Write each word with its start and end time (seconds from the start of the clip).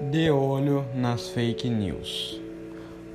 De 0.00 0.30
olho 0.30 0.84
nas 0.94 1.30
fake 1.30 1.70
news. 1.70 2.38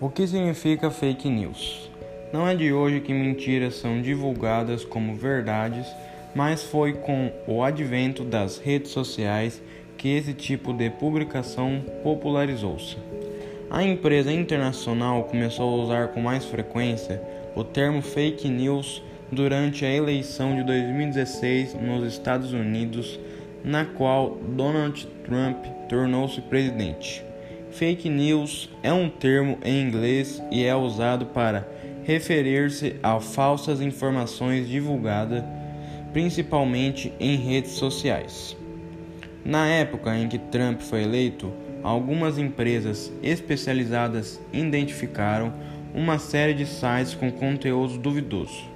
O 0.00 0.08
que 0.08 0.26
significa 0.26 0.90
fake 0.90 1.28
news? 1.28 1.90
Não 2.32 2.48
é 2.48 2.54
de 2.54 2.72
hoje 2.72 3.00
que 3.00 3.12
mentiras 3.12 3.74
são 3.74 4.00
divulgadas 4.00 4.82
como 4.82 5.14
verdades, 5.14 5.86
mas 6.34 6.62
foi 6.62 6.94
com 6.94 7.30
o 7.46 7.62
advento 7.62 8.24
das 8.24 8.56
redes 8.56 8.92
sociais 8.92 9.62
que 9.98 10.08
esse 10.08 10.32
tipo 10.32 10.72
de 10.72 10.88
publicação 10.88 11.84
popularizou-se. 12.02 12.96
A 13.70 13.82
empresa 13.82 14.32
internacional 14.32 15.24
começou 15.24 15.68
a 15.68 15.84
usar 15.84 16.08
com 16.08 16.22
mais 16.22 16.46
frequência 16.46 17.22
o 17.54 17.62
termo 17.62 18.00
fake 18.00 18.48
news 18.48 19.02
durante 19.30 19.84
a 19.84 19.94
eleição 19.94 20.56
de 20.56 20.64
2016 20.64 21.74
nos 21.74 22.10
Estados 22.10 22.54
Unidos 22.54 23.20
na 23.64 23.84
qual 23.84 24.36
Donald 24.36 25.06
Trump 25.24 25.64
tornou-se 25.88 26.40
presidente. 26.42 27.24
Fake 27.70 28.08
news 28.08 28.68
é 28.82 28.92
um 28.92 29.08
termo 29.08 29.58
em 29.64 29.80
inglês 29.80 30.42
e 30.50 30.64
é 30.64 30.74
usado 30.74 31.26
para 31.26 31.68
referir-se 32.02 32.96
a 33.02 33.20
falsas 33.20 33.80
informações 33.80 34.68
divulgadas 34.68 35.44
principalmente 36.12 37.12
em 37.20 37.36
redes 37.36 37.72
sociais. 37.72 38.56
Na 39.44 39.66
época 39.66 40.16
em 40.16 40.28
que 40.28 40.38
Trump 40.38 40.80
foi 40.80 41.02
eleito, 41.04 41.52
algumas 41.82 42.38
empresas 42.38 43.12
especializadas 43.22 44.40
identificaram 44.52 45.52
uma 45.94 46.18
série 46.18 46.54
de 46.54 46.66
sites 46.66 47.14
com 47.14 47.30
conteúdo 47.30 47.98
duvidoso. 47.98 48.68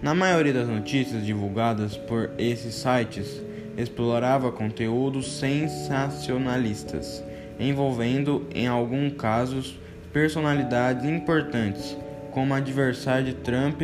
Na 0.00 0.14
maioria 0.14 0.52
das 0.52 0.68
notícias 0.68 1.24
divulgadas 1.24 1.96
por 1.96 2.30
esses 2.38 2.74
sites, 2.74 3.42
explorava 3.80 4.52
conteúdos 4.52 5.32
sensacionalistas, 5.38 7.24
envolvendo, 7.58 8.46
em 8.54 8.66
alguns 8.66 9.14
casos, 9.14 9.78
personalidades 10.12 11.04
importantes, 11.04 11.96
como 12.30 12.54
a 12.54 12.58
adversária 12.58 13.24
de 13.24 13.34
Trump, 13.34 13.82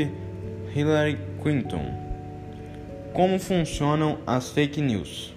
Hillary 0.75 1.19
Clinton. 1.42 1.94
Como 3.12 3.38
funcionam 3.38 4.19
as 4.27 4.50
fake 4.50 4.80
news? 4.80 5.34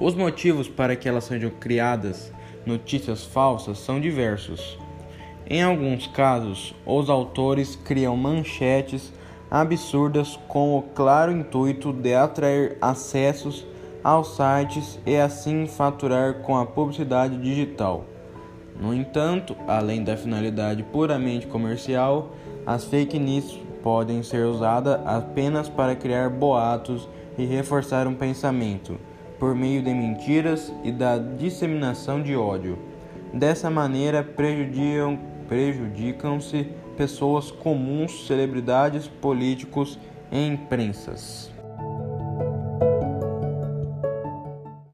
Os 0.00 0.14
motivos 0.14 0.68
para 0.68 0.96
que 0.96 1.08
elas 1.08 1.24
sejam 1.24 1.50
criadas 1.50 2.32
notícias 2.66 3.24
falsas 3.24 3.78
são 3.78 4.00
diversos. 4.00 4.78
Em 5.46 5.62
alguns 5.62 6.06
casos, 6.06 6.74
os 6.86 7.10
autores 7.10 7.76
criam 7.76 8.16
manchetes 8.16 9.12
absurdas 9.54 10.36
com 10.48 10.76
o 10.76 10.82
claro 10.82 11.30
intuito 11.30 11.92
de 11.92 12.12
atrair 12.12 12.76
acessos 12.80 13.64
aos 14.02 14.34
sites 14.34 14.98
e 15.06 15.16
assim 15.16 15.68
faturar 15.68 16.40
com 16.42 16.56
a 16.56 16.66
publicidade 16.66 17.38
digital. 17.38 18.04
No 18.76 18.92
entanto, 18.92 19.54
além 19.68 20.02
da 20.02 20.16
finalidade 20.16 20.82
puramente 20.82 21.46
comercial, 21.46 22.32
as 22.66 22.82
fake 22.82 23.16
news 23.16 23.56
podem 23.80 24.24
ser 24.24 24.44
usadas 24.44 24.98
apenas 25.06 25.68
para 25.68 25.94
criar 25.94 26.30
boatos 26.30 27.08
e 27.38 27.44
reforçar 27.44 28.08
um 28.08 28.14
pensamento, 28.14 28.98
por 29.38 29.54
meio 29.54 29.80
de 29.84 29.94
mentiras 29.94 30.72
e 30.82 30.90
da 30.90 31.16
disseminação 31.16 32.20
de 32.20 32.34
ódio. 32.34 32.76
Dessa 33.32 33.70
maneira, 33.70 34.24
prejudicam-se 34.24 35.32
prejudicam 35.46 36.40
pessoas 36.96 37.50
comuns, 37.50 38.26
celebridades, 38.26 39.06
políticos 39.06 39.98
e 40.32 40.46
imprensas. 40.46 41.53